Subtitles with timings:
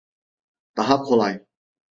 [0.77, 1.45] Daha kolay.